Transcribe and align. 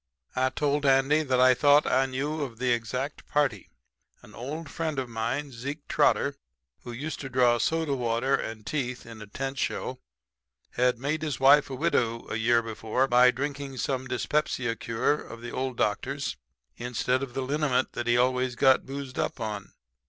"I 0.35 0.49
told 0.49 0.83
Andy 0.83 1.21
that 1.21 1.39
I 1.39 1.53
thought 1.53 1.85
I 1.85 2.07
knew 2.07 2.41
of 2.41 2.57
the 2.57 2.71
exact 2.71 3.27
party. 3.27 3.69
An 4.23 4.33
old 4.33 4.67
friend 4.67 4.97
of 4.97 5.07
mine, 5.07 5.51
Zeke 5.51 5.87
Trotter, 5.87 6.37
who 6.81 6.91
used 6.91 7.19
to 7.19 7.29
draw 7.29 7.59
soda 7.59 7.93
water 7.93 8.33
and 8.33 8.65
teeth 8.65 9.05
in 9.05 9.21
a 9.21 9.27
tent 9.27 9.59
show, 9.59 9.99
had 10.71 10.97
made 10.97 11.21
his 11.21 11.39
wife 11.39 11.69
a 11.69 11.75
widow 11.75 12.27
a 12.31 12.37
year 12.37 12.63
before 12.63 13.07
by 13.07 13.29
drinking 13.29 13.77
some 13.77 14.07
dyspepsia 14.07 14.75
cure 14.75 15.21
of 15.21 15.41
the 15.41 15.51
old 15.51 15.77
doctor's 15.77 16.35
instead 16.77 17.21
of 17.21 17.35
the 17.35 17.43
liniment 17.43 17.91
that 17.91 18.07
he 18.07 18.17
always 18.17 18.55
got 18.55 18.87
boozed 18.87 19.19
up 19.19 19.39
on. 19.39 19.71